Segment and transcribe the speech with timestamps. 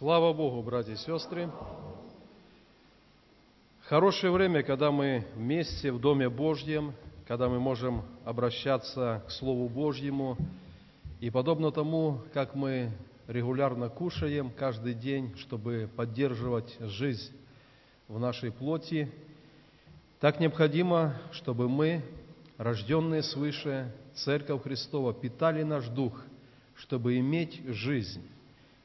[0.00, 1.50] Слава Богу, братья и сестры!
[3.82, 6.94] Хорошее время, когда мы вместе в Доме Божьем,
[7.28, 10.38] когда мы можем обращаться к Слову Божьему,
[11.20, 12.92] и подобно тому, как мы
[13.28, 17.36] регулярно кушаем каждый день, чтобы поддерживать жизнь
[18.08, 19.12] в нашей плоти,
[20.18, 22.02] так необходимо, чтобы мы,
[22.56, 26.18] рожденные свыше, Церковь Христова, питали наш дух,
[26.74, 28.26] чтобы иметь жизнь,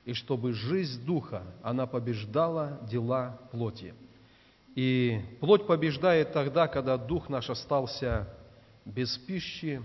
[0.06, 3.94] и чтобы жизнь Духа, она побеждала дела плоти.
[4.76, 8.28] И плоть побеждает тогда, когда Дух наш остался
[8.86, 9.82] без пищи,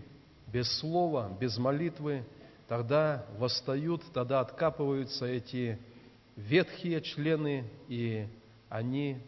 [0.47, 2.25] без слова, без молитвы,
[2.69, 5.78] тогда восстают, тогда откапываются эти
[6.37, 8.27] ветхие члены, и
[8.69, 9.19] они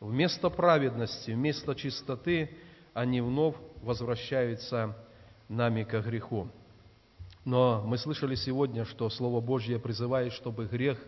[0.00, 2.50] вместо праведности, вместо чистоты,
[2.94, 4.96] они вновь возвращаются
[5.48, 6.48] нами ко греху.
[7.44, 10.98] Но мы слышали сегодня, что Слово Божье призывает, чтобы грех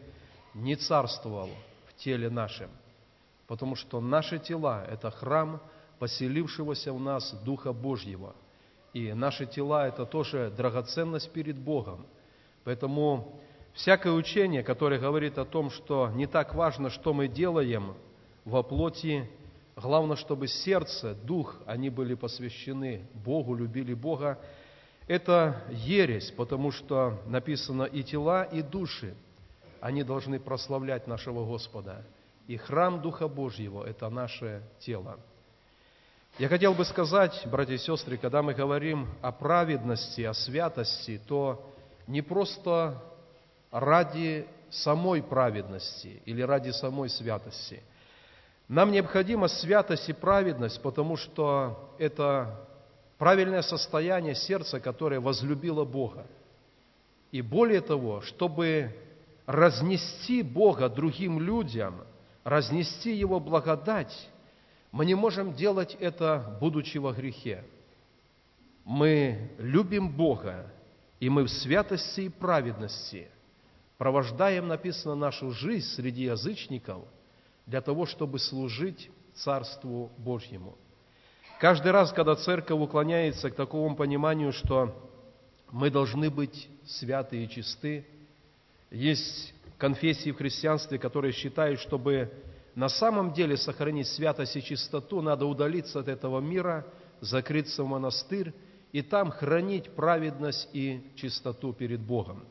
[0.54, 1.50] не царствовал
[1.86, 2.70] в теле нашем,
[3.46, 5.60] потому что наши тела– это храм
[5.98, 8.34] поселившегося в нас Духа Божьего.
[8.94, 12.06] И наши тела– это тоже драгоценность перед Богом.
[12.64, 13.38] Поэтому
[13.74, 17.94] всякое учение, которое говорит о том, что не так важно, что мы делаем
[18.44, 19.28] во плоти,
[19.76, 24.38] главное, чтобы сердце, дух, они были посвящены Богу, любили Бога,
[25.06, 29.14] это ересь, потому что написано и тела, и души,
[29.80, 32.04] они должны прославлять нашего Господа.
[32.46, 35.18] И храм Духа Божьего– это наше тело.
[36.38, 41.62] Я хотел бы сказать, братья и сестры, когда мы говорим о праведности, о святости, то
[42.06, 43.02] не просто
[43.70, 47.82] ради самой праведности или ради самой святости.
[48.68, 52.66] Нам необходима святость и праведность, потому что это
[53.22, 56.26] правильное состояние сердца, которое возлюбило Бога.
[57.30, 58.96] И более того, чтобы
[59.46, 62.02] разнести Бога другим людям,
[62.42, 64.28] разнести Его благодать,
[64.90, 67.62] мы не можем делать это, будучи во грехе.
[68.84, 70.66] Мы любим Бога,
[71.20, 73.28] и мы в святости и праведности
[73.98, 77.04] провождаем, написано, нашу жизнь среди язычников
[77.66, 80.76] для того, чтобы служить Царству Божьему.
[81.62, 84.92] Каждый раз, когда церковь уклоняется к такому пониманию, что
[85.70, 88.04] мы должны быть святы и чисты,
[88.90, 92.32] есть конфессии в христианстве, которые считают, чтобы
[92.74, 96.84] на самом деле сохранить святость и чистоту, надо удалиться от этого мира,
[97.20, 98.52] закрыться в монастырь
[98.90, 102.44] и там хранить праведность и чистоту перед Богом.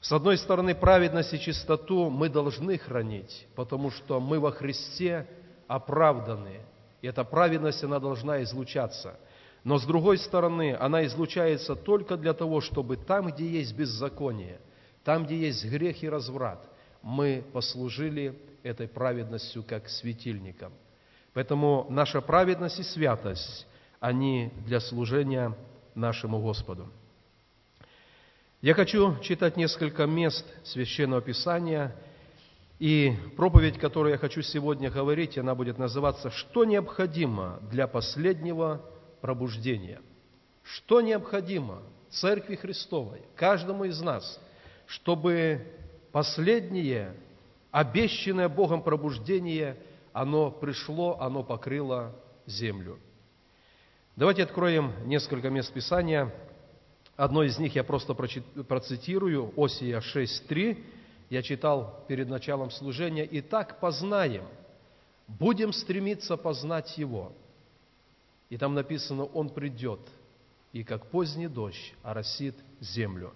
[0.00, 5.26] С одной стороны, праведность и чистоту мы должны хранить, потому что мы во Христе
[5.68, 6.62] оправданы–
[7.02, 9.18] и эта праведность, она должна излучаться.
[9.64, 14.60] Но с другой стороны, она излучается только для того, чтобы там, где есть беззаконие,
[15.04, 16.64] там, где есть грех и разврат,
[17.02, 20.72] мы послужили этой праведностью как светильником.
[21.34, 23.66] Поэтому наша праведность и святость,
[24.00, 25.56] они для служения
[25.94, 26.88] нашему Господу.
[28.62, 31.94] Я хочу читать несколько мест Священного Писания–
[32.78, 38.82] и проповедь, которую я хочу сегодня говорить, она будет называться «Что необходимо для последнего
[39.20, 40.00] пробуждения?»
[40.62, 44.40] Что необходимо Церкви Христовой, каждому из нас,
[44.86, 45.66] чтобы
[46.12, 47.14] последнее,
[47.70, 49.76] обещанное Богом пробуждение,
[50.12, 52.14] оно пришло, оно покрыло
[52.46, 52.98] землю.
[54.16, 56.34] Давайте откроем несколько мест Писания.
[57.16, 60.84] Одно из них я просто процитирую, Осия 6.3
[61.30, 64.44] я читал перед началом служения, «И так познаем,
[65.26, 67.32] будем стремиться познать Его».
[68.48, 70.00] И там написано, Он придет,
[70.72, 73.32] и как поздний дождь оросит землю.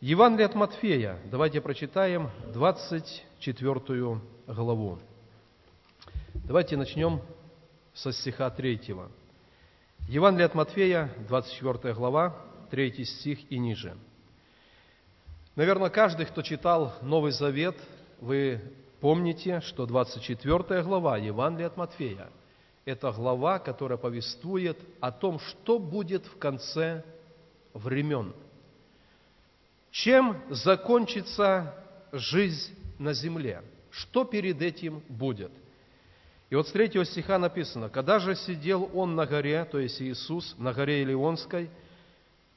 [0.00, 4.98] Евангелие от Матфея, давайте прочитаем 24 главу.
[6.34, 7.20] Давайте начнем
[7.92, 8.80] со стиха 3.
[10.08, 12.34] Евангелие от Матфея, 24 глава,
[12.70, 13.94] 3 стих и ниже–
[15.58, 17.74] Наверное, каждый, кто читал Новый Завет,
[18.20, 18.60] вы
[19.00, 22.30] помните, что 24 глава Евангелия от Матфея–
[22.84, 27.02] это глава, которая повествует о том, что будет в конце
[27.74, 28.34] времен.
[29.90, 31.74] Чем закончится
[32.12, 33.60] жизнь на земле?
[33.90, 35.50] Что перед этим будет?
[36.50, 40.54] И вот с третьего стиха написано, «Когда же сидел он на горе, то есть Иисус,
[40.56, 41.68] на горе Илионской,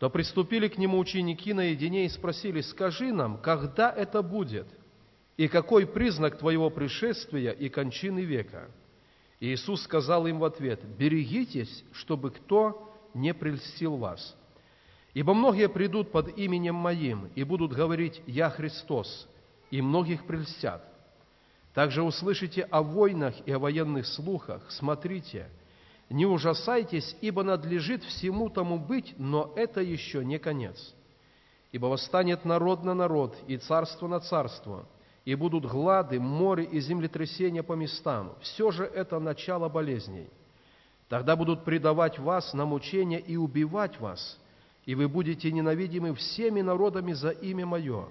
[0.01, 4.65] то приступили к нему ученики наедине и спросили, скажи нам, когда это будет,
[5.37, 8.71] и какой признак твоего пришествия и кончины века?
[9.39, 14.35] И Иисус сказал им в ответ, берегитесь, чтобы кто не прельстил вас.
[15.13, 19.29] Ибо многие придут под именем Моим и будут говорить «Я Христос»,
[19.69, 20.83] и многих прельстят.
[21.75, 24.65] Также услышите о войнах и о военных слухах.
[24.71, 25.47] Смотрите,
[26.11, 30.93] не ужасайтесь, ибо надлежит всему тому быть, но это еще не конец.
[31.71, 34.85] Ибо восстанет народ на народ и царство на царство,
[35.23, 38.33] и будут глады, море и землетрясения по местам.
[38.41, 40.27] Все же это начало болезней.
[41.07, 44.37] Тогда будут предавать вас на мучения и убивать вас,
[44.85, 48.09] и вы будете ненавидимы всеми народами за имя Мое.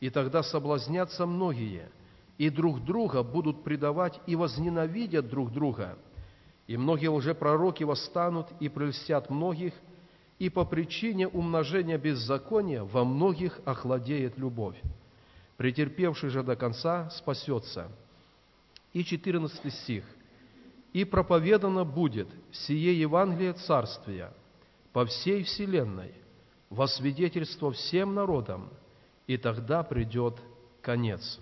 [0.00, 1.90] И тогда соблазнятся многие,
[2.38, 5.98] и друг друга будут предавать и возненавидят друг друга.
[6.66, 9.72] И многие лжепророки восстанут и прельстят многих,
[10.38, 14.76] и по причине умножения беззакония во многих охладеет любовь
[15.56, 17.90] претерпевший же до конца спасется.
[18.92, 20.04] И 14 стих.
[20.92, 24.32] «И проповедано будет сие Евангелие Царствия
[24.92, 26.14] по всей вселенной,
[26.70, 28.70] во свидетельство всем народам,
[29.26, 30.40] и тогда придет
[30.80, 31.38] конец».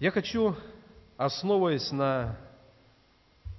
[0.00, 0.54] Я хочу,
[1.18, 2.38] основываясь на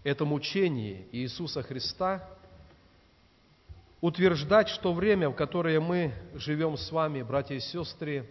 [0.04, 2.28] этом учении Иисуса Христа,
[4.00, 8.28] утверждать, что время, в которое мы живем с вами, братья и сестры,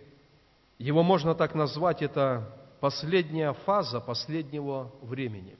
[0.78, 5.56] его можно так назвать, это последняя фаза последнего времени.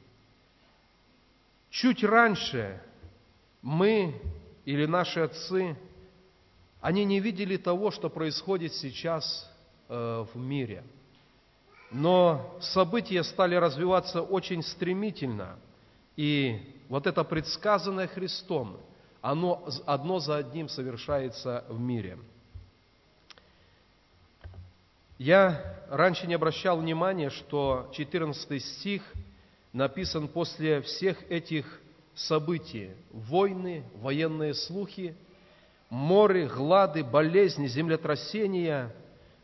[1.68, 2.80] Чуть раньше
[3.60, 4.18] мы
[4.64, 5.76] или наши отцы,
[6.80, 9.46] они не видели того, что происходит сейчас
[9.90, 10.84] э, в мире.
[11.90, 15.56] Но события стали развиваться очень стремительно,
[16.16, 18.78] и вот это предсказанное Христом–
[19.20, 22.18] оно одно за одним совершается в мире.
[25.18, 29.02] Я раньше не обращал внимания, что 14 стих
[29.72, 31.80] написан после всех этих
[32.14, 32.92] событий.
[33.10, 35.16] Войны, военные слухи,
[35.90, 38.94] море, глады, болезни, землетрясения,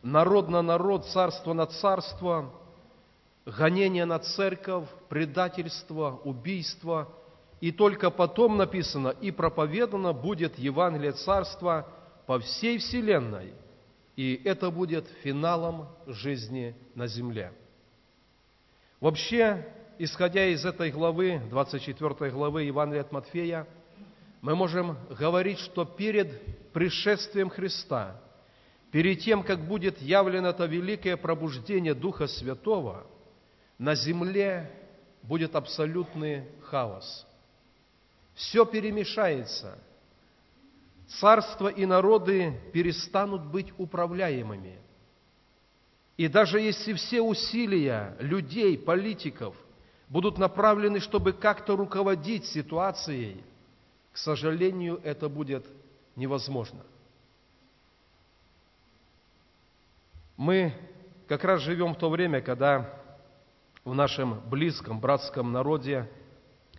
[0.05, 2.53] народ на народ, царство на царство,
[3.45, 7.09] гонение на церковь, предательство, убийство–
[7.61, 11.87] и только потом написано, и проповедано будет Евангелие Царства
[12.25, 13.53] по всей вселенной,
[14.15, 17.51] и это будет финалом жизни на земле.
[18.99, 19.65] Вообще,
[19.97, 23.67] исходя из этой главы, 24 главы Евангелия от Матфея,
[24.41, 28.21] мы можем говорить, что перед пришествием Христа,
[28.95, 33.05] перед тем, как будет явлено это великое пробуждение Духа Святого,
[33.77, 34.71] на земле
[35.21, 37.27] будет абсолютный хаос–
[38.35, 39.77] все перемешается.
[41.19, 44.79] Царства и народы перестанут быть управляемыми.
[46.15, 49.57] И даже если все усилия людей, политиков
[50.07, 53.43] будут направлены, чтобы как-то руководить ситуацией,
[54.13, 55.65] к сожалению, это будет
[56.15, 56.85] невозможно.
[60.37, 60.73] Мы
[61.27, 62.93] как раз живем в то время, когда
[63.83, 66.09] в нашем близком братском народе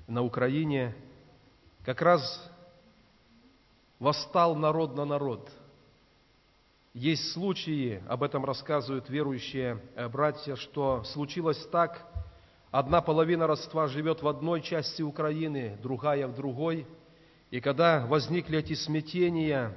[0.06, 0.94] на Украине–
[1.86, 2.50] как раз
[4.00, 5.48] восстал народ на народ.
[6.94, 12.04] Есть случаи, об этом рассказывают верующие э, братья, что случилось так,
[12.72, 16.88] одна половина родства живет в одной части Украины, другая в другой,
[17.52, 19.72] и когда возникли эти смятения,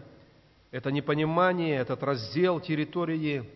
[0.72, 3.48] это непонимание, этот раздел территории,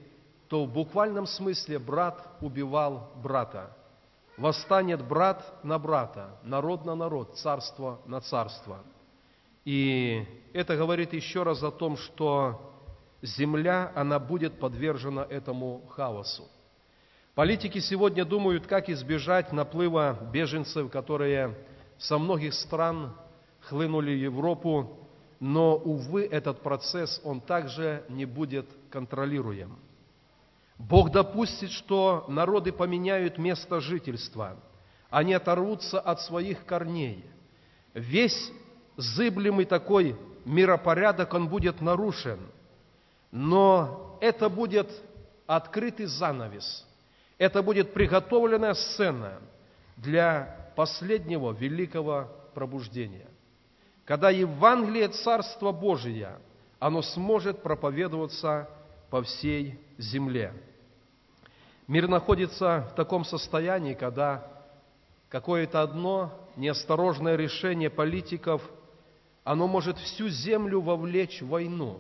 [0.48, 3.76] то в буквальном смысле брат убивал брата–
[4.38, 8.80] восстанет брат на брата, народ на народ, царство на царство.
[9.66, 12.74] И это говорит еще раз о том, что
[13.22, 16.48] земля, она будет подвержена этому хаосу.
[17.36, 21.56] Политики сегодня думают, как избежать наплыва беженцев, которые
[21.98, 23.16] со многих стран
[23.62, 25.00] хлынули в Европу,
[25.40, 29.78] но, увы, этот процесс, он также не будет контролируем.
[30.78, 34.58] Бог допустит, что народы поменяют место жительства,
[35.10, 37.24] они оторвутся от своих корней.
[37.94, 38.52] Весь
[38.98, 42.40] зыблемый такой миропорядок, он будет нарушен.
[43.32, 44.90] Но это будет
[45.46, 46.86] открытый занавес.
[47.38, 49.40] Это будет приготовленная сцена
[49.98, 53.28] для последнего великого пробуждения.
[54.06, 56.40] Когда Евангелие Царства Божия,
[56.80, 58.70] оно сможет проповедоваться
[59.14, 60.52] по всей земле.
[61.88, 64.44] Мир находится в таком состоянии, когда
[65.30, 68.64] какое-то одно неосторожное решение политиков,
[69.44, 72.00] оно может всю землю вовлечь в войну.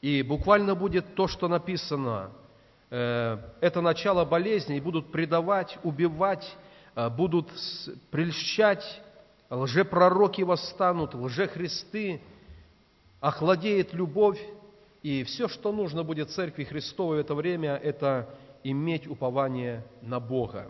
[0.00, 2.30] И буквально будет то, что написано,
[2.90, 6.46] э, это начало болезни, и будут предавать, убивать,
[6.94, 7.48] э, будут
[8.12, 9.02] прельщать,
[9.50, 12.20] лжепророки восстанут, лжехристы,
[13.18, 14.38] охладеет любовь,
[15.06, 18.28] И все, что нужно будет Церкви Христовой в это время, это
[18.64, 20.68] иметь упование на Бога.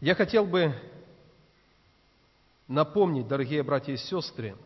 [0.00, 0.74] Я хотел бы
[2.66, 4.56] напомнить, дорогие братья и сестры,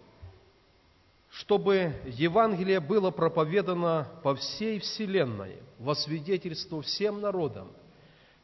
[1.28, 7.71] чтобы Евангелие было проповедано по всей Вселенной, во свидетельство всем народам,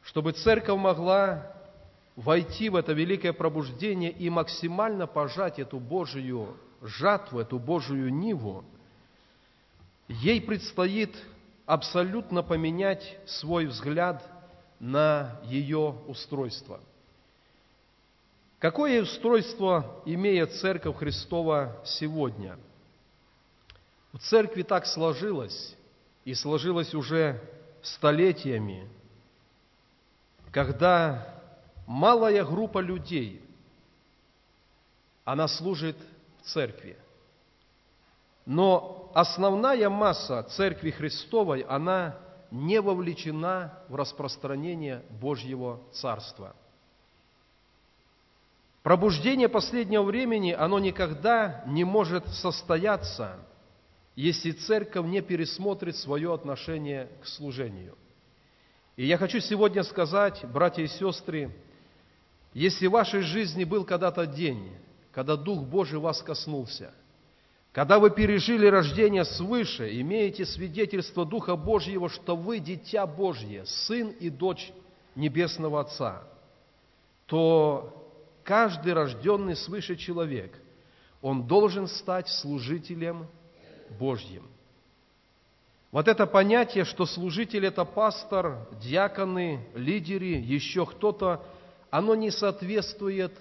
[0.03, 1.54] чтобы Церковь могла
[2.15, 8.63] войти в это великое пробуждение и максимально пожать эту Божию жатву, эту Божию ниву,
[10.07, 11.15] ей предстоит
[11.65, 14.23] абсолютно поменять свой взгляд
[14.79, 16.79] на ее устройство.
[18.59, 22.57] Какое устройство имеет Церковь Христова сегодня?
[24.13, 25.75] В Церкви так сложилось,
[26.23, 27.41] и сложилось уже
[27.81, 28.87] столетиями,
[30.51, 31.34] когда
[31.85, 33.41] малая группа людей,
[35.23, 35.97] она служит
[36.41, 36.97] в Церкви.
[38.45, 42.17] Но основная масса Церкви Христовой, она
[42.51, 46.55] не вовлечена в распространение Божьего Царства.
[48.83, 53.39] Пробуждение последнего времени, оно никогда не может состояться,
[54.15, 57.97] если церковь не пересмотрит свое отношение к служению.
[58.95, 61.51] И я хочу сегодня сказать, братья и сестры,
[62.55, 64.71] если в вашей жизни был когда-то день,
[65.11, 66.91] когда Дух Божий вас коснулся–
[67.75, 74.29] когда вы пережили рождение свыше, имеете свидетельство Духа Божьего, что вы дитя Божье, сын и
[74.29, 74.71] дочь
[75.13, 76.23] Небесного Отца,
[77.25, 78.09] то
[78.45, 80.57] каждый рожденный свыше человек,
[81.21, 83.27] он должен стать служителем
[83.99, 84.47] Божьим.
[85.91, 91.45] Вот это понятие, что служитель– это пастор, диаконы, лидеры, еще кто-то,
[91.97, 93.31] оно не соответствует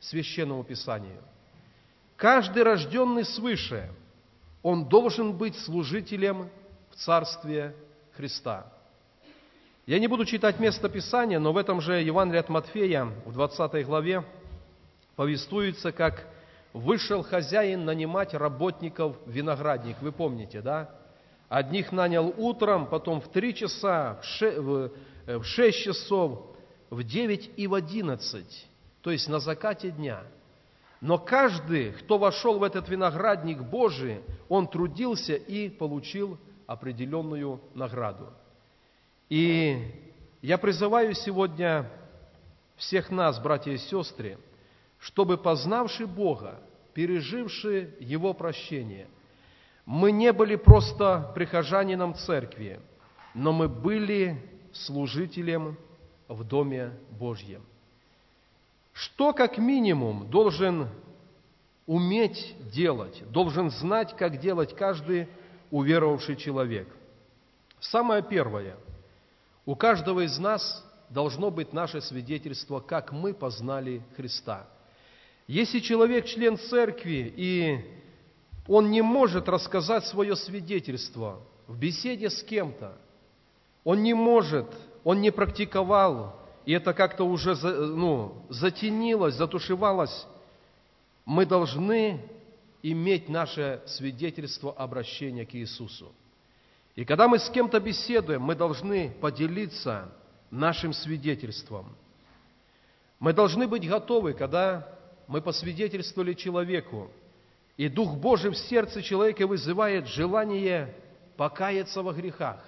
[0.00, 1.22] Священному Писанию.
[2.16, 3.90] Каждый рожденный свыше,
[4.62, 6.50] он должен быть служителем
[6.90, 7.74] в Царстве
[8.12, 8.70] Христа.
[9.86, 13.86] Я не буду читать место Писания, но в этом же Евангелии от Матфея, в 20
[13.86, 14.24] главе,
[15.16, 16.26] повествуется, как
[16.74, 19.96] вышел хозяин нанимать работников виноградник.
[20.02, 20.90] Вы помните, да?
[21.48, 24.90] Одних нанял утром, потом в три часа, в
[25.42, 26.49] шесть часов,
[26.90, 28.66] в девять и в одиннадцать,
[29.00, 30.22] то есть на закате дня–
[31.00, 38.32] но каждый, кто вошел в этот виноградник Божий, он трудился и получил определенную награду.
[39.30, 39.94] И
[40.42, 41.90] я призываю сегодня
[42.76, 44.38] всех нас, братья и сестры,
[44.98, 46.60] чтобы, познавши Бога,
[46.92, 49.08] переживши Его прощение,
[49.86, 52.78] мы не были просто прихожанином церкви,
[53.34, 54.38] но мы были
[54.72, 55.78] служителем
[56.30, 57.62] в Доме Божьем.
[58.92, 60.88] Что как минимум должен
[61.86, 65.26] уметь делать, должен знать, как делать каждый
[65.72, 66.88] уверовавший человек?
[67.80, 68.76] Самое первое.
[69.66, 74.68] У каждого из нас должно быть наше свидетельство, как мы познали Христа.
[75.48, 77.84] Если человек член церкви, и
[78.68, 82.96] он не может рассказать свое свидетельство в беседе с кем-то,
[83.82, 84.66] он не может,
[85.04, 90.26] он не практиковал и это как-то уже ну, затенилось, затушевалось,
[91.24, 92.20] мы должны
[92.82, 96.12] иметь наше свидетельство обращения к Иисусу.
[96.96, 100.12] И когда мы с кем-то беседуем, мы должны поделиться
[100.50, 101.96] нашим свидетельством.
[103.18, 104.88] Мы должны быть готовы, когда
[105.26, 107.10] мы посвидетельствовали человеку,
[107.76, 110.94] и Дух Божий в сердце человека вызывает желание
[111.36, 112.62] покаяться во грехах.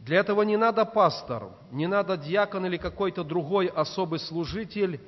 [0.00, 4.98] Для этого не надо пастор, не надо диакон или какой-то другой особый служитель.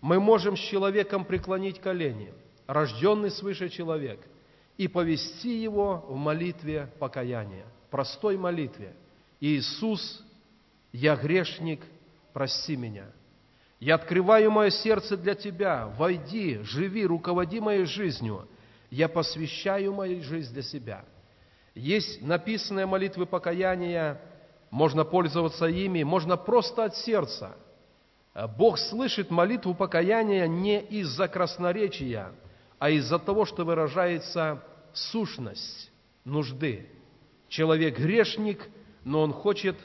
[0.00, 2.34] Мы можем с человеком преклонить колени,
[2.66, 4.20] рожденный свыше человек,
[4.76, 8.92] и повести его в молитве покаяния, простой молитве.
[9.38, 10.22] Иисус,
[10.92, 11.80] я грешник,
[12.32, 13.06] прости меня.
[13.78, 15.86] Я открываю мое сердце для Тебя.
[15.96, 18.48] Войди, живи, руководи моей жизнью.
[18.90, 21.04] Я посвящаю мою жизнь для себя.
[21.74, 24.20] Есть написанные молитвы покаяния
[24.70, 27.56] можно пользоваться ими, можно просто от сердца.
[28.56, 32.32] Бог слышит молитву покаяния не из-за красноречия,
[32.78, 34.62] а из-за того, что выражается
[34.92, 35.90] сущность
[36.24, 36.88] нужды.
[37.48, 38.68] Человек грешник,
[39.04, 39.76] но он хочет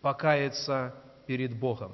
[0.00, 0.94] покаяться
[1.26, 1.92] перед Богом.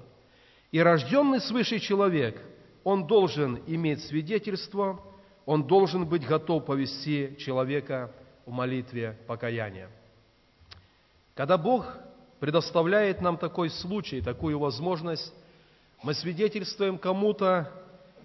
[0.72, 2.42] И рожденный свыше человек,
[2.84, 5.00] он должен иметь свидетельство,
[5.44, 8.10] он должен быть готов повести человека
[8.46, 9.90] в молитве покаяния.
[11.34, 11.86] Когда Бог
[12.40, 15.32] предоставляет нам такой случай, такую возможность,
[16.02, 17.72] мы свидетельствуем кому-то,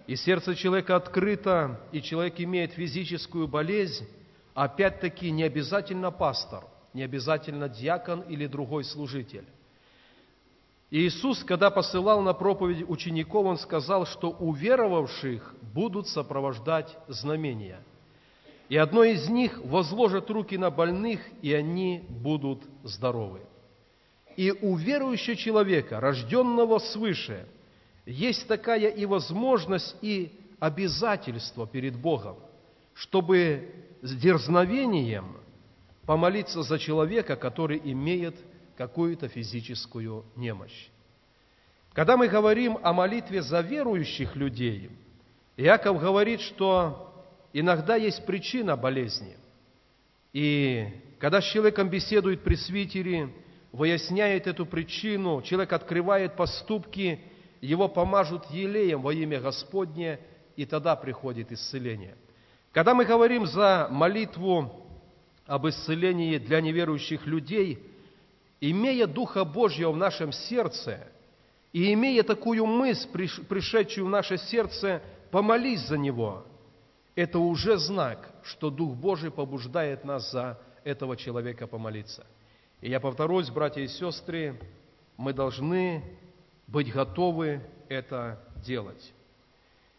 [0.05, 4.07] и сердце человека открыто, и человек имеет физическую болезнь,
[4.53, 9.45] опять-таки не обязательно пастор, не обязательно диакон или другой служитель.
[10.91, 17.79] Иисус, когда посылал на проповедь учеников, Он сказал, что уверовавших будут сопровождать знамения.
[18.69, 23.41] И одно из них возложит руки на больных, и они будут здоровы.
[24.35, 27.45] И у верующего человека, рожденного свыше,
[28.05, 32.37] есть такая и возможность, и обязательство перед Богом,
[32.93, 33.69] чтобы
[34.01, 35.37] с дерзновением
[36.05, 38.35] помолиться за человека, который имеет
[38.77, 40.89] какую-то физическую немощь.
[41.93, 44.89] Когда мы говорим о молитве за верующих людей,
[45.57, 47.13] Иаков говорит, что
[47.53, 49.37] иногда есть причина болезни.
[50.33, 50.87] И
[51.19, 53.31] когда с человеком беседует пресвитери,
[53.73, 57.19] выясняет эту причину, человек открывает поступки,
[57.59, 60.19] его помажут елеем во имя Господне,
[60.55, 62.15] и тогда приходит исцеление.
[62.71, 64.87] Когда мы говорим за молитву
[65.45, 67.79] об исцелении для неверующих людей–
[68.71, 71.05] имея Духа Божьего в нашем сердце
[71.73, 75.01] и имея такую мысль, пришедшую в наше сердце,
[75.31, 76.45] помолись за него,
[77.13, 82.25] это уже знак, что Дух Божий побуждает нас за этого человека помолиться.
[82.83, 84.59] И я повторюсь, братья и сестры,
[85.17, 86.03] мы должны
[86.67, 89.13] быть готовы это делать.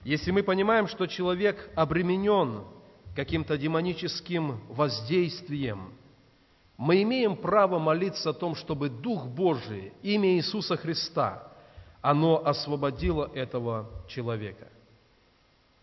[0.05, 2.63] Если мы понимаем, что человек обременен
[3.17, 5.95] каким-то демоническим воздействием–
[6.77, 11.53] мы имеем право молиться о том, чтобы Дух Божий, имя Иисуса Христа,
[12.03, 14.69] оно освободило этого человека.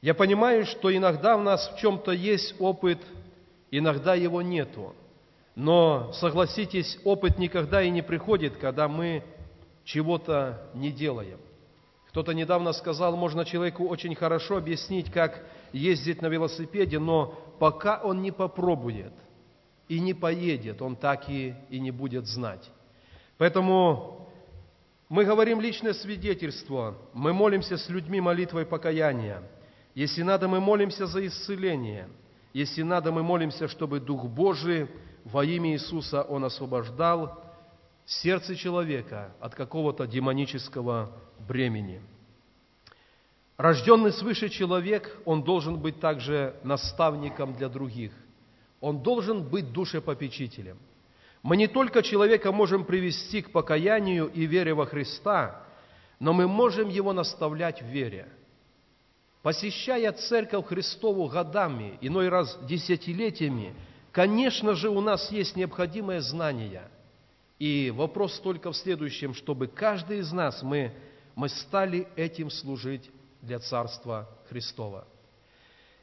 [0.01, 2.99] Я понимаю, что иногда у нас в чем-то есть опыт,
[3.69, 4.93] иногда его нету.
[5.55, 9.23] Но, согласитесь, опыт никогда и не приходит, когда мы
[9.83, 11.39] чего-то не делаем.
[12.09, 18.21] Кто-то недавно сказал, можно человеку очень хорошо объяснить, как ездить на велосипеде, но пока он
[18.21, 19.13] не попробует–
[19.91, 22.71] и не поедет, он так и, и не будет знать.
[23.37, 24.29] Поэтому
[25.09, 29.43] мы говорим личное свидетельство, мы молимся с людьми молитвой покаяния.
[29.93, 32.07] Если надо, мы молимся за исцеление.
[32.53, 34.87] Если надо, мы молимся, чтобы Дух Божий
[35.25, 37.43] во имя Иисуса Он освобождал
[38.05, 41.11] сердце человека от какого-то демонического
[41.47, 42.01] бремени.
[43.57, 48.11] Рожденный свыше человек, он должен быть также наставником для других–
[48.81, 50.77] он должен быть душепопечителем.
[51.43, 55.63] Мы не только человека можем привести к покаянию и вере во Христа,
[56.19, 58.27] но мы можем его наставлять в вере.
[59.43, 63.73] Посещая церковь Христову годами, иной раз десятилетиями,
[64.11, 66.83] конечно же, у нас есть необходимое знание.
[67.59, 70.93] И вопрос только в следующем, чтобы каждый из нас, мы,
[71.35, 73.09] мы стали этим служить
[73.41, 75.07] для Царства Христова.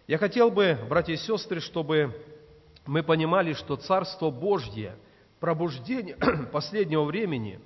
[0.07, 2.15] Я хотел бы, братья и сестры, чтобы
[2.87, 4.97] мы понимали, что Царство Божье,
[5.41, 6.17] пробуждение
[6.53, 7.61] последнего времени,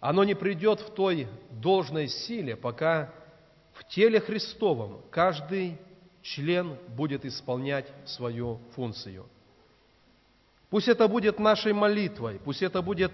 [0.00, 3.12] оно не придет в той должной силе, пока
[3.72, 5.78] в теле Христовом каждый
[6.22, 9.26] член будет исполнять свою функцию.
[10.70, 13.12] Пусть это будет нашей молитвой, пусть это будет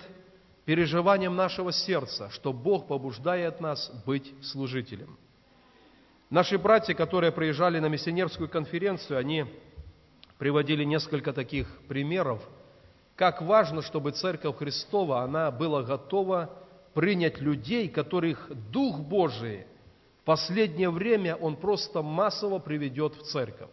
[0.64, 5.18] переживанием нашего сердца, что Бог побуждает нас быть служителем.
[6.30, 9.46] Наши братья, которые приезжали на миссионерскую конференцию, они
[10.38, 12.40] приводили несколько таких примеров,
[13.16, 16.56] как важно, чтобы Церковь Христова, она была готова
[16.94, 19.66] принять людей, которых Дух Божий
[20.22, 23.68] в последнее время Он просто массово приведет в Церковь.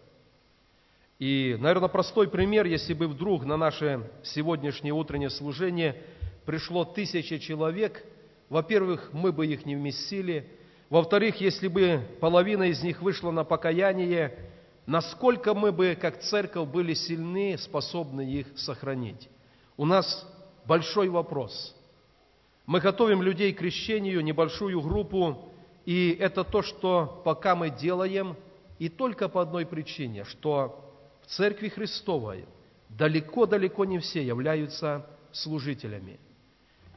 [1.20, 6.04] И, наверное, простой пример, если бы вдруг на наше сегодняшнее утреннее служение
[6.46, 8.04] пришло тысяча человек,
[8.50, 10.48] во-первых, мы бы их не вместили,
[10.90, 14.38] во-вторых, если бы половина из них вышла на покаяние,
[14.86, 19.28] насколько мы бы, как церковь, были сильны, способны их сохранить.
[19.76, 20.26] У нас
[20.66, 21.76] большой вопрос.
[22.68, 25.52] Мы готовим людей к крещению, небольшую группу,
[25.86, 28.38] и это то, что пока мы делаем,
[28.78, 30.87] и только по одной причине, что
[31.28, 32.46] Церкви Христовой
[32.90, 36.20] далеко-далеко не все являются служителями.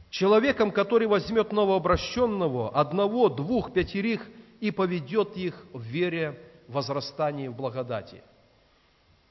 [0.09, 4.27] Человеком, который возьмет новообращенного, одного, двух, пятерых,
[4.59, 8.21] и поведет их в вере возрастании в благодати.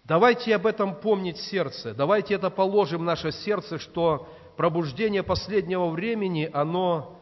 [0.05, 6.51] Давайте об этом помнить сердце, давайте это положим в наше сердце, что пробуждение последнего времени,
[6.53, 7.17] оно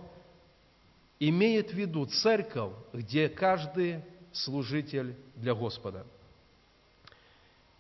[1.20, 6.06] имеет в виду церковь, где каждый служитель для Господа.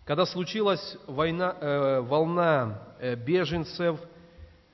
[0.08, 4.00] Когда случилась война, э, волна э, беженцев,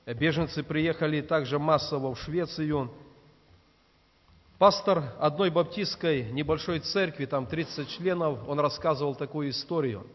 [0.05, 2.89] э, беженцы приехали также массово в Швецию–
[4.57, 10.07] Пастор одной баптистской небольшой церкви, там 30 членов, он рассказывал такую историю.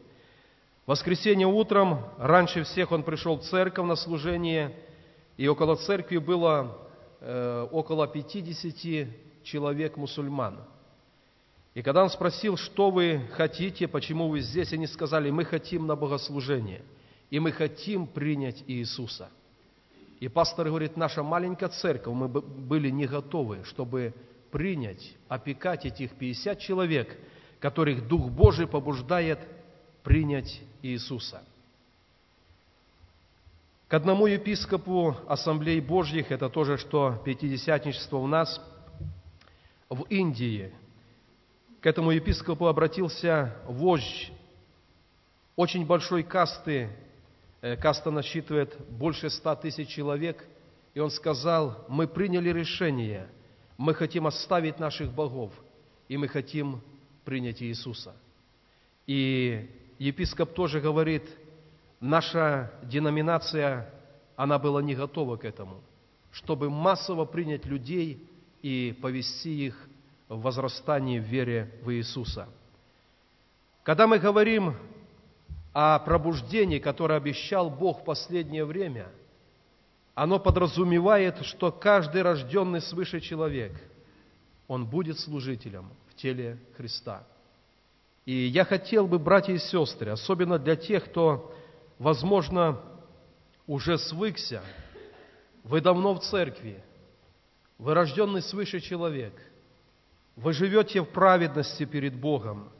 [0.87, 4.75] В воскресенье утром, раньше всех он пришел в церковь на служение,
[5.37, 6.79] и около церкви было
[7.21, 10.61] э, около 50 человек мусульман.
[11.75, 15.95] И когда он спросил, что вы хотите, почему вы здесь, они сказали, мы хотим на
[15.95, 16.83] богослужение,
[17.31, 19.31] и мы хотим принять Иисуса.
[20.19, 24.13] И пастор говорит, наша маленькая церковь, мы были не готовы, чтобы
[24.51, 27.17] принять, опекать этих 50 человек,
[27.61, 29.39] которых Дух Божий побуждает
[30.03, 31.43] принять Иисуса.
[33.87, 38.61] К одному епископу Ассамблеи Божьих, это тоже, что пятидесятничество у нас,
[39.89, 40.73] в Индии,
[41.81, 44.33] к этому епископу обратился вождь
[45.57, 46.91] очень большой касты,
[47.61, 50.47] э, каста насчитывает больше ста тысяч человек,
[50.95, 53.29] и он сказал, мы приняли решение–
[53.81, 55.55] мы хотим оставить наших богов,
[56.07, 56.83] и мы хотим
[57.25, 58.15] принять Иисуса.
[59.07, 61.23] И епископ тоже говорит,
[61.99, 63.91] наша деноминация,
[64.37, 65.81] она была не готова к этому,
[66.31, 68.29] чтобы массово принять людей
[68.61, 69.89] и повести их
[70.31, 72.49] в возрастании в вере в Иисуса.
[73.83, 74.75] Когда мы говорим
[75.75, 79.09] о пробуждении, которое обещал Бог в последнее время–
[80.21, 83.73] оно подразумевает, что каждый рожденный свыше человек,
[84.69, 87.27] он будет служителем в теле Христа.
[88.27, 91.55] И я хотел бы, братья и сестры, особенно для тех, кто,
[91.99, 92.81] возможно,
[93.67, 94.63] уже свыкся,
[95.65, 96.85] вы давно в церкви,
[97.79, 99.33] вы рожденный свыше человек,
[100.41, 102.71] вы живете в праведности перед Богом,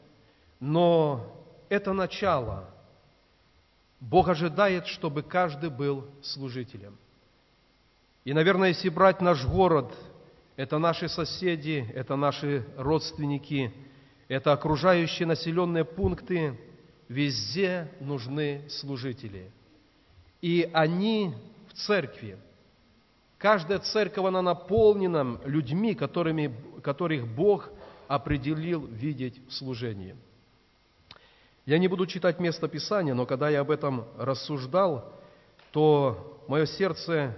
[0.59, 1.25] но
[1.69, 2.69] это начало.
[3.99, 6.97] Бог ожидает, чтобы каждый был служителем–
[8.23, 9.91] и, наверное, если брать наш город,
[10.55, 13.73] это наши соседи, это наши родственники,
[14.27, 16.59] это окружающие населенные пункты,
[17.07, 19.51] везде нужны служители.
[20.41, 21.33] И они
[21.69, 22.37] в церкви.
[23.39, 27.69] Каждая церковь, она наполнена людьми, которыми, которых Бог
[28.07, 30.15] определил видеть в служении.
[31.65, 35.13] Я не буду читать место Писания, но когда я об этом рассуждал,
[35.71, 37.35] то мое сердце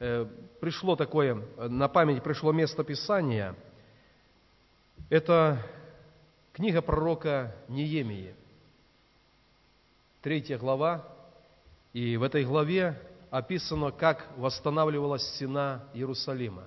[0.00, 0.26] Э,
[0.60, 3.54] пришло такое, на память пришло место Писания.
[5.08, 5.62] Это
[6.52, 8.34] книга пророка Неемии,
[10.20, 11.06] третья глава,
[11.92, 16.64] и в этой главе описано, как восстанавливалась стена Иерусалима.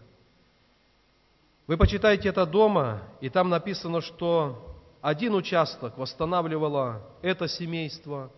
[1.67, 8.31] Вы почитаете это дома, и там написано, что один участок восстанавливало это семейство,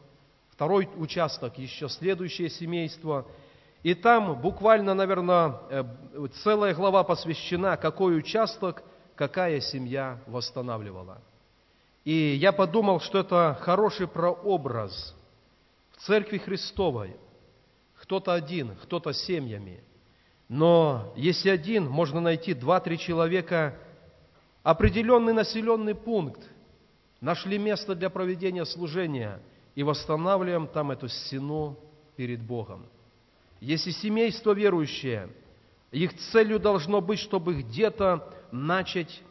[0.50, 3.26] второй участок еще следующее семейство–
[3.84, 5.84] и там буквально, наверное, э,
[6.44, 8.84] целая глава посвящена, какой участок,
[9.16, 11.22] какая семья восстанавливала.
[12.04, 15.16] И я подумал, что это хороший прообраз
[15.92, 17.16] в Церкви Христовой.
[18.02, 19.82] Кто-то один, кто-то семьями.
[20.50, 23.78] Но если один, можно найти два-три человека,
[24.64, 26.42] определенный населенный пункт,
[27.22, 29.40] нашли место для проведения служения
[29.76, 31.78] и восстанавливаем там эту стену
[32.16, 32.88] перед Богом.
[33.62, 35.30] Если семейство верующее,
[35.92, 39.22] их целью должно быть, чтобы где-то начать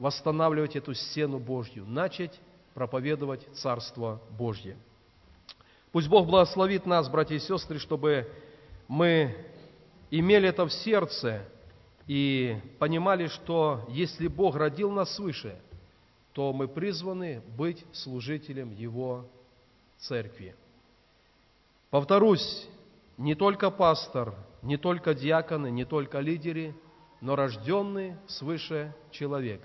[0.00, 2.40] восстанавливать эту стену Божью, начать
[2.72, 4.76] проповедовать Царство Божье.
[5.92, 8.28] Пусть Бог благословит нас, братья и сестры, чтобы
[8.88, 9.36] мы
[10.18, 11.42] имели это в сердце
[12.06, 15.56] и понимали, что если Бог родил нас свыше,
[16.32, 19.26] то мы призваны быть служителем Его
[19.98, 20.54] церкви.
[21.90, 22.68] Повторюсь,
[23.16, 26.74] не только пастор, не только диаконы, не только лидеры,
[27.20, 29.62] но рожденный свыше человек.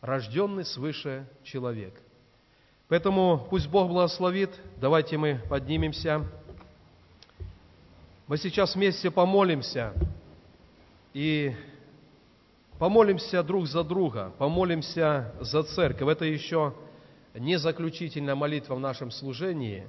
[0.00, 1.94] Рожденный свыше человек.
[2.88, 4.50] Поэтому пусть Бог благословит.
[4.76, 6.24] Давайте мы поднимемся.
[8.26, 9.92] Мы сейчас вместе помолимся
[11.12, 11.54] и
[12.78, 16.08] помолимся друг за друга, помолимся за церковь.
[16.08, 16.74] Это еще
[17.34, 19.88] не заключительная молитва в нашем служении,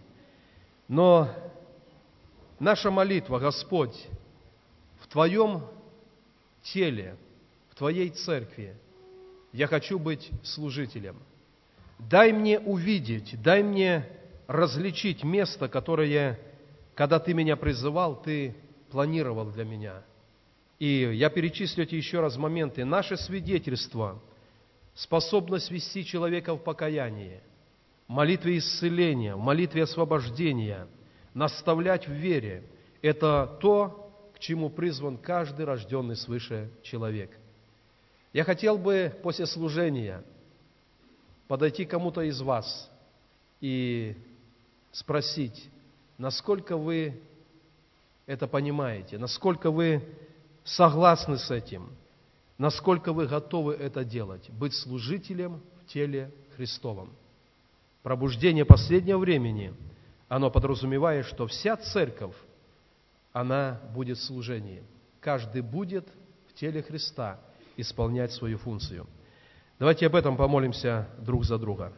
[0.88, 1.30] но
[2.60, 4.08] Наша молитва, Господь,
[5.00, 5.64] в Твоем
[6.64, 7.16] теле,
[7.70, 8.76] в Твоей церкви,
[9.54, 11.18] я хочу быть служителем.
[12.00, 14.08] Дай мне увидеть, дай мне
[14.48, 16.40] различить место, которое,
[16.98, 18.56] когда Ты меня призывал, Ты
[18.90, 20.02] планировал для меня.
[20.80, 22.84] И я перечислю эти еще раз моменты.
[22.84, 24.20] Наше свидетельство,
[24.96, 27.42] способность вести человека в покаяние,
[28.08, 30.88] молитве исцеления, молитве освобождения–
[31.36, 32.64] наставлять в вере–
[33.04, 37.30] это то, к чему призван каждый рожденный свыше человек.
[38.34, 40.24] Я хотел бы после служения
[41.48, 42.90] подойти кому-то из вас
[43.62, 44.16] и
[44.92, 45.70] спросить,
[46.18, 47.22] насколько вы
[48.26, 50.04] это понимаете, насколько вы
[50.64, 51.90] согласны с этим,
[52.58, 57.10] насколько вы готовы это делать, быть служителем в теле Христовом.
[58.04, 59.74] Пробуждение последнего времени,
[60.28, 62.36] оно подразумевает, что вся церковь,
[63.32, 64.84] она будет в служении.
[65.20, 66.08] Каждый будет
[66.50, 67.40] в теле Христа
[67.76, 69.06] исполнять свою функцию.
[69.80, 71.94] Давайте об этом помолимся друг за друга.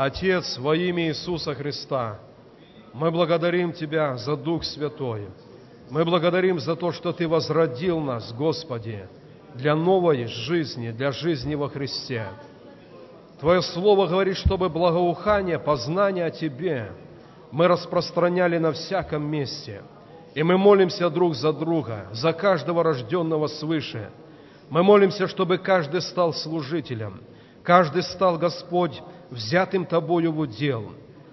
[0.00, 2.20] Отец, во имя Иисуса Христа,
[2.92, 5.26] мы благодарим Тебя за Дух Святой.
[5.90, 9.08] Мы благодарим за то, что Ты возродил нас, Господи,
[9.54, 12.28] для новой жизни, для жизни во Христе.
[13.40, 16.92] Твое Слово говорит, чтобы благоухание, познание о Тебе
[17.50, 19.82] мы распространяли на всяком месте.
[20.32, 24.10] И мы молимся друг за друга, за каждого рожденного свыше.
[24.70, 27.20] Мы молимся, чтобы каждый стал служителем,
[27.64, 30.92] каждый стал, Господь, взятым Тобою в удел.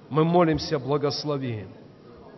[0.10, 1.65] Мы молимся, благослови.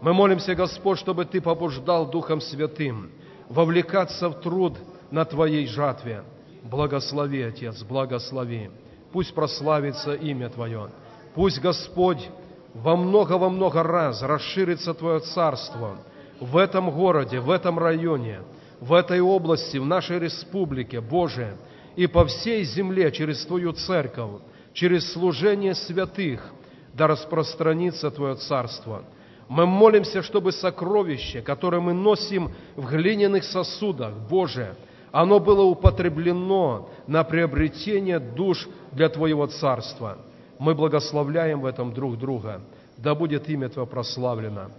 [0.02, 3.10] Мы молимся, Господь, чтобы Ты побуждал Духом Святым
[3.50, 4.78] вовлекаться в труд
[5.12, 6.24] на Твоей жатве.
[6.64, 8.70] Благослови, Отец, благослови.
[9.12, 10.90] Пусть прославится имя Твое.
[11.34, 12.30] Пусть, Господь,
[12.74, 15.98] во много-во много раз расширится Твое Царство
[16.40, 18.42] в этом городе, в этом районе,
[18.80, 21.56] в этой области, в нашей республике, Боже,
[21.96, 24.42] и по всей земле через Твою церковь,
[24.78, 26.54] через служение святых,
[26.94, 29.04] да распространится Твое Царство.
[29.48, 34.76] Мы молимся, чтобы сокровище, которое мы носим в глиняных сосудах, Боже,
[35.12, 40.20] оно было употреблено на приобретение душ для Твоего Царства.
[40.60, 42.62] Мы благословляем в этом друг друга.
[42.98, 44.70] Да будет имя Твое прославлено.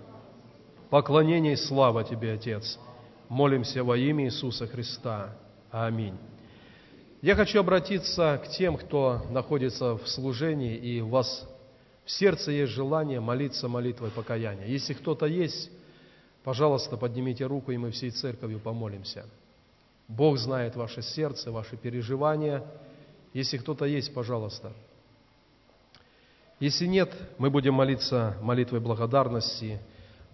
[0.91, 2.79] Поклонение и слава Тебе, Отец.
[3.29, 5.31] Молимся во имя Иисуса Христа.
[5.73, 6.15] Аминь.
[7.21, 11.49] Я хочу обратиться к тем, кто находится в служении, и у вас
[12.05, 14.67] в сердце есть желание молиться молитвой покаяния.
[14.67, 15.69] Если кто-то есть,
[16.45, 19.27] пожалуйста, поднимите руку, и мы всей церковью помолимся.
[20.07, 22.65] Бог знает ваше сердце, ваши переживания.
[23.35, 24.73] Если кто-то есть, пожалуйста.
[26.61, 29.81] Если нет, мы будем молиться молитвой благодарности.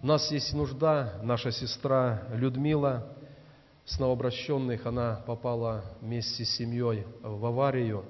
[0.03, 3.07] У нас есть нужда, наша сестра Людмила–
[3.85, 8.03] с новообращенных она попала вместе с семьей в аварию.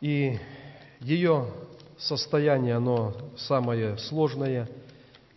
[0.00, 0.38] И
[1.00, 1.48] ее
[1.98, 4.68] состояние, оно самое сложное.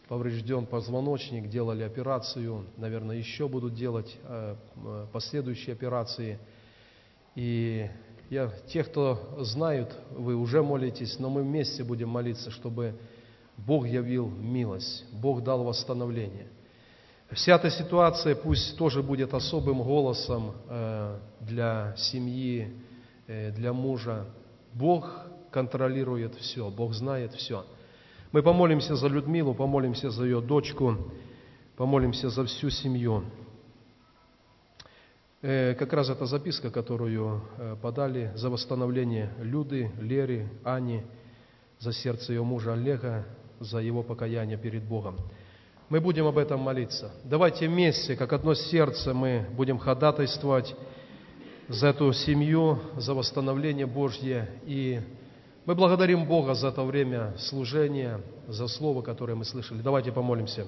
[0.08, 4.56] Поврежден позвоночник, делали операцию, наверное, еще будут делать э,
[5.12, 6.40] последующие операции.
[7.36, 7.90] И
[8.30, 12.98] я, те, кто знают, вы уже молитесь, но мы вместе будем молиться, чтобы
[13.58, 16.48] Бог явил милость, Бог дал восстановление.
[17.32, 22.74] Вся эта ситуация пусть тоже будет особым голосом э, для семьи,
[23.28, 24.28] э, для мужа.
[24.74, 27.66] Бог контролирует все, Бог знает все.
[28.32, 31.12] Мы помолимся за Людмилу, помолимся за ее дочку,
[31.76, 33.26] помолимся за всю семью.
[35.42, 37.42] Э, как раз эта записка, которую
[37.82, 41.04] подали за восстановление Люды, Леры, Ани,
[41.78, 43.26] за сердце ее мужа Олега,
[43.60, 45.18] за его покаяние перед Богом.
[45.90, 47.12] Мы будем об этом молиться.
[47.24, 50.76] Давайте вместе, как одно сердце, мы будем ходатайствовать
[51.70, 54.50] за эту семью, за восстановление Божье.
[54.66, 55.00] И
[55.66, 58.20] мы благодарим Бога за это время служения,
[58.50, 59.82] за слово, которое мы слышали.
[59.82, 60.66] Давайте помолимся.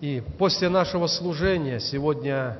[0.00, 2.58] И после нашего служения сегодня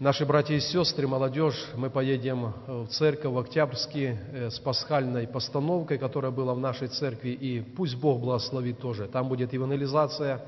[0.00, 5.98] наши братья и сестры, молодежь, мы поедем в церковь в Октябрьский э, с пасхальной постановкой,
[5.98, 9.06] которая была в нашей церкви, и пусть Бог благословит тоже.
[9.06, 10.42] Там будет евангелизация,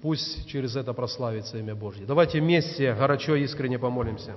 [0.00, 2.06] пусть через это прославится имя Божье.
[2.06, 4.36] Давайте вместе горячо и искренне помолимся.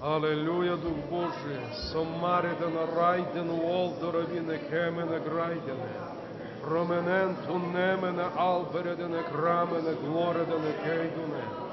[0.00, 1.60] Аллилуйя, Дух Божий,
[1.92, 6.20] сомариден райден уолдоровине кемене грайдене.
[6.62, 11.69] Prominent nemene alberedene kramene gloredene keidune.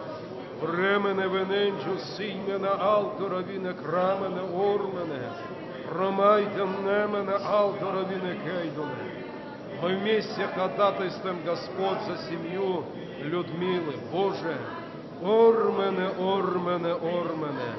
[0.62, 5.22] Времене вененчу симене алторовине крамene ормene.
[5.88, 9.28] Промайден немене алторовине кейдуне.
[9.82, 12.84] Мы вместе ходатайствуем, Господь, за семью
[13.22, 13.94] Людмилы.
[14.12, 14.58] Боже,
[15.22, 17.74] Ормене, Ормене, Ормене.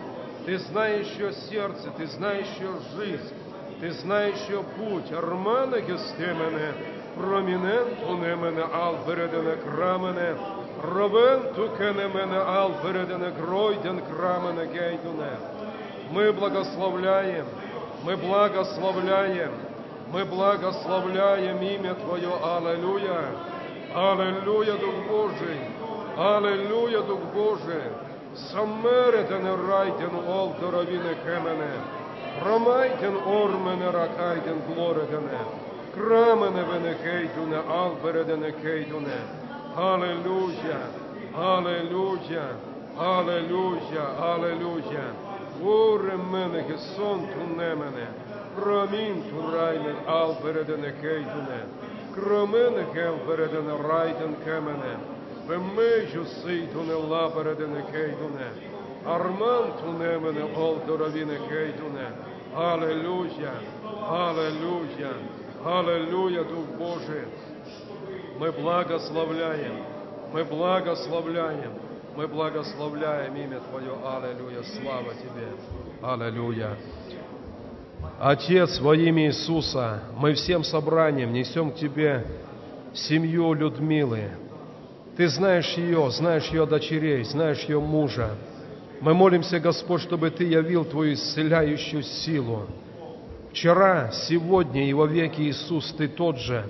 [0.47, 3.35] Ты знаешь ее сердце, ты знаешь ее жизнь,
[3.81, 5.11] ты знаешь ее путь.
[5.13, 6.75] Армана Гестемене,
[7.17, 7.99] prominent
[8.41, 9.57] мене ал бередене
[10.82, 11.70] крамене, ровенту
[12.10, 15.32] мене ал бередене гройден крамене гейдуне.
[16.12, 17.46] Мы благословляем,
[18.04, 19.52] мы благословляем,
[20.12, 23.26] мы благословляем имя Твое, Аллилуйя,
[23.96, 25.60] Аллилуйя, Дух Божий,
[26.18, 27.84] Аллилуйя, Дух Божий,
[28.52, 31.72] Самеретен райден олторовине кемене,
[32.44, 35.40] Ромайден ормене ракайден глоредене,
[39.79, 40.81] Аллилуйя,
[41.37, 42.57] Аллилуйя,
[42.99, 45.05] Аллилуйя, Аллилуйя.
[45.63, 48.07] Горе мене, Хесон туне мене,
[48.57, 51.61] промінь турайне, ал передене кейтуне,
[52.15, 54.99] кромене кем передене райтен кемене,
[55.49, 58.51] вемежу сий туне ла передене кейтуне,
[59.07, 62.09] арман туне мене, ол доровіне кейтуне.
[62.57, 63.53] Аллилуйя,
[64.09, 65.13] Аллилуйя,
[65.65, 67.25] Аллилуйя, Дух Божий,
[68.39, 69.83] Мы благословляем,
[70.33, 71.73] мы благословляем,
[72.15, 73.93] мы благословляем имя Твое.
[74.05, 75.49] Аллилуйя, слава Тебе.
[76.01, 76.77] Аллилуйя.
[78.21, 82.25] Отец, во имя Иисуса, мы всем собранием несем к Тебе
[82.95, 84.31] семью Людмилы.
[85.17, 88.37] Ты знаешь ее, знаешь ее дочерей, знаешь ее мужа.
[89.01, 92.67] Мы молимся, Господь, чтобы Ты явил Твою исцеляющую силу,
[93.51, 96.65] Вчера, сегодня и во веки Иисус, Ты тот же.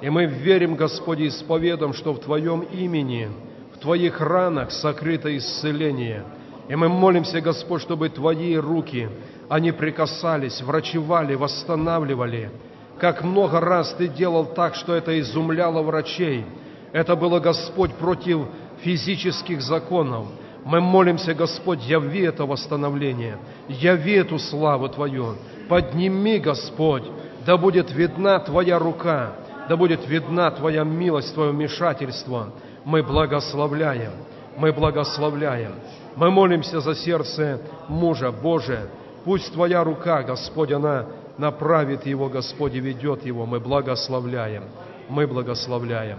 [0.00, 3.28] И мы верим, Господи, исповедом, что в Твоем имени,
[3.74, 6.24] в Твоих ранах сокрыто исцеление.
[6.68, 9.08] И мы молимся, Господь, чтобы Твои руки,
[9.48, 12.50] они прикасались, врачевали, восстанавливали.
[12.98, 16.46] Как много раз Ты делал так, что это изумляло врачей.
[16.92, 18.46] Это было, Господь, против
[18.82, 20.26] физических законов.
[20.64, 25.36] Мы молимся, Господь, яви это восстановление, яви эту славу Твою,
[25.68, 27.04] подними, Господь,
[27.46, 29.32] да будет видна Твоя рука,
[29.70, 32.48] да будет видна Твоя милость, Твое вмешательство.
[32.84, 34.10] Мы благословляем,
[34.56, 35.74] мы благословляем.
[36.16, 38.88] Мы молимся за сердце мужа Божия.
[39.24, 41.06] Пусть Твоя рука, Господь, она
[41.38, 43.46] направит его, Господь, и ведет его.
[43.46, 44.64] Мы благословляем,
[45.08, 46.18] мы благословляем.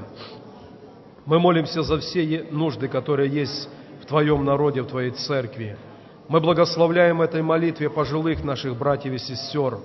[1.25, 3.67] Мы молимся за все нужды, которые есть
[4.01, 5.75] в Твоем народе, в Твоей церкви.
[6.29, 9.77] Мы благословляем этой молитве пожилых наших братьев и сестер.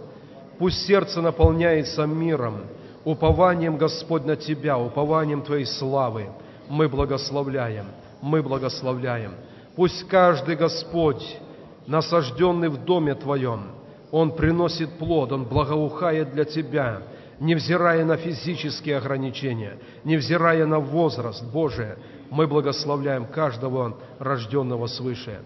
[0.56, 2.60] Пусть сердце наполняется миром,
[3.06, 6.28] упованием, Господь, на Тебя, упованием Твоей славы.
[6.68, 7.86] Мы благословляем,
[8.20, 9.32] мы благословляем.
[9.76, 11.38] Пусть каждый Господь,
[11.86, 13.68] насажденный в доме Твоем,
[14.10, 17.02] он приносит плод, он благоухает для Тебя,
[17.38, 21.98] невзирая на физические ограничения, невзирая на возраст, Божие,
[22.30, 25.42] мы благословляем каждого рожденного свыше.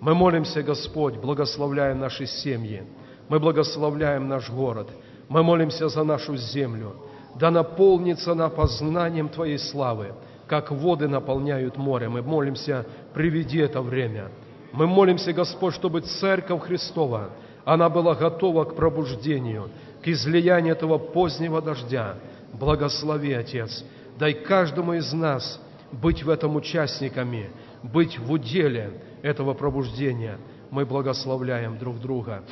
[0.00, 2.84] Мы молимся, Господь, благословляем наши семьи.
[3.28, 4.88] Мы благословляем наш город.
[5.32, 6.94] Мы молимся за нашу землю.
[7.36, 10.14] Да наполнится она познанием Твоей славы,
[10.46, 12.08] как воды наполняют море.
[12.08, 14.28] Мы молимся, приведи это время.
[14.72, 17.30] Мы молимся, Господь, чтобы Церковь Христова,
[17.64, 19.70] она была готова к пробуждению,
[20.02, 22.16] к излиянию этого позднего дождя.
[22.52, 23.84] Благослови, Отец.
[24.18, 25.60] Дай каждому из нас–
[25.92, 27.50] быть в этом участниками,
[27.82, 30.38] быть в уделе этого пробуждения.
[30.70, 32.42] Мы благословляем друг друга.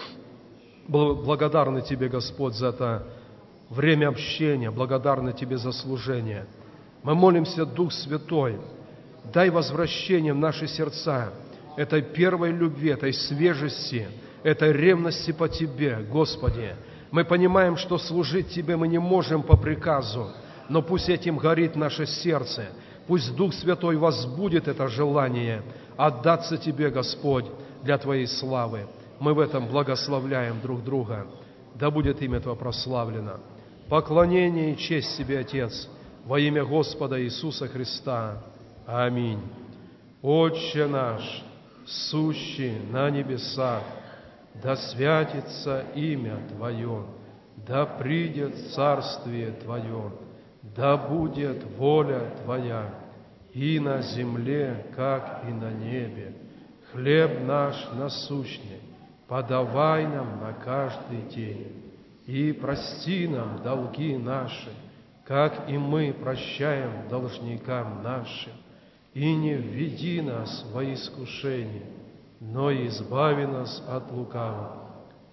[0.87, 3.07] Благодарны Тебе, Господь, за это
[3.71, 6.45] время общения, благодарны Тебе за служение.
[7.03, 8.59] Мы молимся, Дух Святой,
[9.33, 11.33] дай возвращение в наши сердца
[11.77, 14.09] этой первой любви, этой свежести,
[14.43, 16.75] этой ревности по Тебе, Господи.
[17.11, 20.31] Мы понимаем, что служить Тебе мы не можем по приказу,
[20.69, 22.67] но пусть этим горит наше сердце,
[23.07, 25.63] пусть Дух Святой возбудит это желание
[25.97, 27.47] отдаться Тебе, Господь,
[27.83, 28.87] для Твоей славы.
[29.21, 31.27] Мы в этом благословляем друг друга.
[31.75, 33.39] Да будет имя Твое прославлено.
[33.91, 35.89] Поклонение и честь Тебе, Отец,
[36.25, 38.39] во имя Господа Иисуса Христа.
[38.87, 39.43] Аминь.
[40.23, 41.43] Отче наш,
[41.85, 43.83] сущий на небесах,
[44.63, 47.05] да святится имя Твое,
[47.57, 50.13] да придет царствие Твое,
[50.63, 52.95] да будет воля Твоя
[53.53, 56.37] и на земле, как и на небе.
[56.93, 58.83] Хлеб наш насущный,
[59.27, 61.80] подавай нам на каждый день,
[62.27, 64.71] и прости нам долги наши,
[65.25, 68.53] как и мы прощаем должникам нашим,
[69.15, 71.87] и не введи нас во искушение,
[72.41, 74.91] но избави нас от лукавого.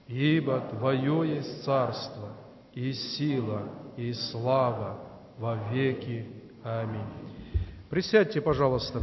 [0.07, 2.29] Ибо Твое есть царство,
[2.73, 3.63] и сила,
[3.97, 4.99] и слава
[5.37, 6.27] во веки.
[6.63, 7.01] Аминь.
[7.89, 9.01] Присядьте, пожалуйста.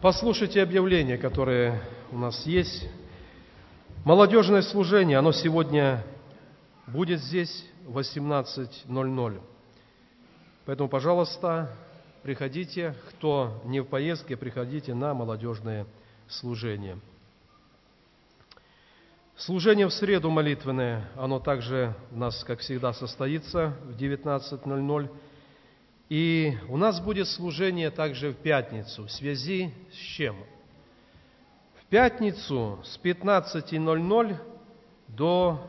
[0.00, 2.88] Послушайте объявление, которое у нас есть.
[4.04, 6.04] Молодежное служение, оно сегодня
[6.88, 9.40] будет здесь в 18.00.
[10.66, 11.70] Поэтому, пожалуйста,
[12.24, 15.86] приходите, кто не в поездке, приходите на молодежное
[16.26, 16.98] служение.
[19.36, 25.10] Служение в среду молитвенное, оно также у нас, как всегда, состоится в 19.00.
[26.08, 29.04] И у нас будет служение также в пятницу.
[29.04, 30.34] В связи с чем?
[31.92, 34.36] Пятницу с 15.00
[35.08, 35.60] до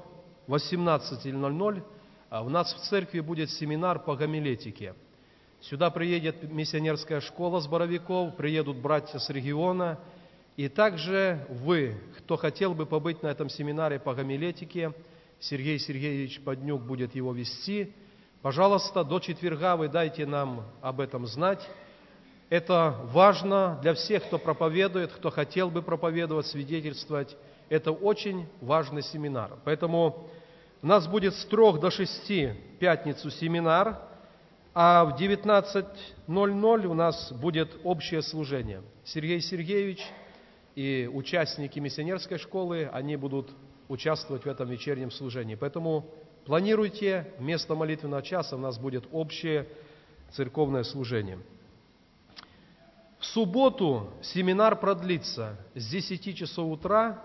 [0.48, 1.84] 18.00
[2.30, 4.94] а у нас в церкви будет семинар по гомилетике.
[5.60, 10.00] Сюда приедет миссионерская школа с Боровиков, приедут братья с региона.
[10.56, 14.94] И также вы, кто хотел бы побыть на этом семинаре по гомилетике,
[15.42, 17.94] Сергей Сергеевич Поднюк будет его вести–
[18.44, 21.66] Пожалуйста, до четверга вы дайте нам об этом знать.
[22.54, 27.36] Это важно для всех, кто проповедует, кто хотел бы проповедовать, свидетельствовать.
[27.68, 29.58] Это очень важный семинар.
[29.66, 30.28] Поэтому
[30.84, 33.98] у нас будет с трех до шести пятницу семинар,
[34.76, 38.84] а в 19.00 у нас будет общее служение.
[39.04, 40.06] Сергей Сергеевич
[40.76, 43.50] и участники миссионерской школы, они будут
[43.88, 45.56] участвовать в этом вечернем служении.
[45.56, 46.06] Поэтому
[46.46, 49.66] Планируйте, вместо молитвенного часа у нас будет общее
[50.32, 51.40] церковное служение.
[53.24, 57.24] В субботу семинар продлится с 10 часов утра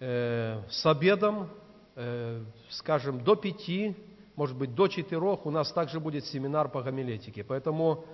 [0.00, 1.50] э, с обедом,
[1.96, 3.94] э, скажем, до 5,
[4.36, 7.44] может быть, до 4 у нас также будет семинар по гомилетике.
[7.44, 8.06] Поэтому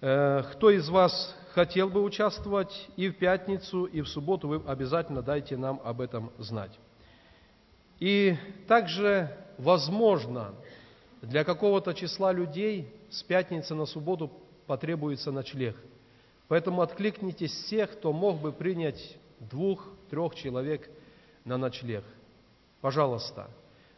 [0.00, 5.22] э, кто из вас хотел бы участвовать и в пятницу, и в субботу, вы обязательно
[5.22, 6.76] дайте нам об этом знать.
[8.00, 8.36] И
[8.66, 10.56] также, возможно,
[11.22, 14.28] для какого-то числа людей с пятницы на субботу
[14.66, 15.76] потребуется ночлег.
[16.50, 20.90] Поэтому откликнитесь всех, кто мог бы принять двух-трех человек
[21.46, 22.04] на ночлег.
[22.82, 23.48] Пожалуйста.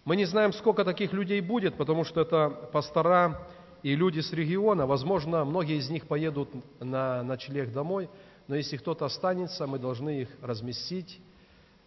[0.04, 3.48] Мы не знаем, сколько таких людей будет, потому что это пастора
[3.82, 4.86] и люди с региона.
[4.86, 6.48] Возможно, многие из них поедут
[6.78, 8.08] на ночлег домой,
[8.46, 11.20] но если кто-то останется, мы должны их разместить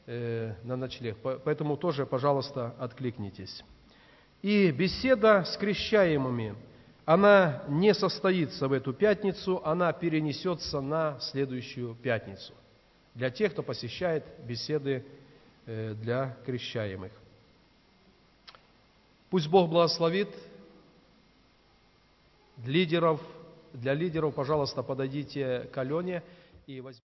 [0.07, 1.17] Э, на ночлег.
[1.43, 3.63] Поэтому тоже, пожалуйста, откликнитесь.
[4.43, 6.53] И беседа с крещаемыми,
[7.05, 12.53] она не состоится в эту пятницу, она перенесется на следующую пятницу.
[13.13, 15.05] Для тех, кто посещает беседы
[15.65, 17.11] э, для крещаемых.
[19.29, 20.29] Пусть Бог благословит
[22.65, 23.21] лидеров.
[23.73, 26.23] Для лидеров, пожалуйста, подойдите к Алене
[26.65, 26.93] и возьмите.